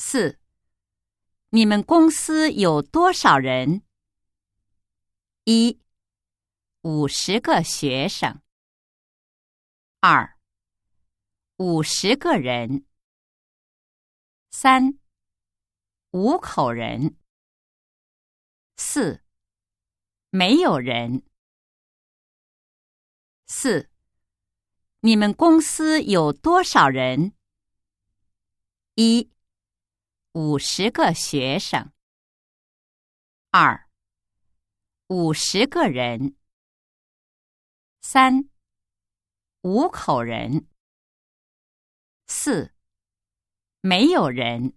[0.00, 0.38] 四，
[1.50, 3.82] 你们公司有多少人？
[5.42, 5.80] 一，
[6.82, 8.40] 五十个学生。
[9.98, 10.38] 二，
[11.56, 12.86] 五十个人。
[14.50, 15.00] 三，
[16.12, 17.16] 五口人。
[18.76, 19.24] 四，
[20.30, 21.24] 没有人。
[23.48, 23.90] 四，
[25.00, 27.32] 你们公司有多少人？
[28.94, 29.28] 一。
[30.40, 31.92] 五十个学生。
[33.50, 33.90] 二，
[35.08, 36.36] 五十个人。
[38.00, 38.48] 三，
[39.62, 40.68] 五口人。
[42.28, 42.72] 四，
[43.80, 44.74] 没有人。